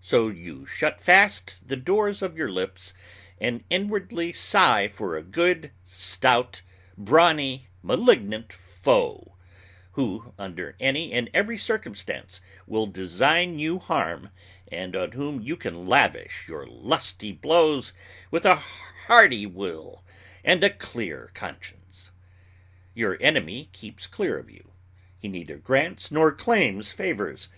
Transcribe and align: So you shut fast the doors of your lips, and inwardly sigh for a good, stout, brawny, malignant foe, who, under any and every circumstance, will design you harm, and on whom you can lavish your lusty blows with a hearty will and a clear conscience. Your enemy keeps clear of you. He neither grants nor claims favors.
So 0.00 0.28
you 0.28 0.64
shut 0.64 0.98
fast 0.98 1.56
the 1.62 1.76
doors 1.76 2.22
of 2.22 2.38
your 2.38 2.50
lips, 2.50 2.94
and 3.38 3.62
inwardly 3.68 4.32
sigh 4.32 4.88
for 4.88 5.14
a 5.14 5.22
good, 5.22 5.72
stout, 5.82 6.62
brawny, 6.96 7.68
malignant 7.82 8.50
foe, 8.50 9.36
who, 9.92 10.32
under 10.38 10.74
any 10.80 11.12
and 11.12 11.28
every 11.34 11.58
circumstance, 11.58 12.40
will 12.66 12.86
design 12.86 13.58
you 13.58 13.78
harm, 13.78 14.30
and 14.72 14.96
on 14.96 15.12
whom 15.12 15.42
you 15.42 15.54
can 15.54 15.86
lavish 15.86 16.46
your 16.48 16.66
lusty 16.66 17.32
blows 17.32 17.92
with 18.30 18.46
a 18.46 18.56
hearty 19.04 19.44
will 19.44 20.02
and 20.46 20.64
a 20.64 20.70
clear 20.70 21.30
conscience. 21.34 22.10
Your 22.94 23.18
enemy 23.20 23.68
keeps 23.72 24.06
clear 24.06 24.38
of 24.38 24.48
you. 24.48 24.72
He 25.18 25.28
neither 25.28 25.58
grants 25.58 26.10
nor 26.10 26.32
claims 26.32 26.90
favors. 26.90 27.50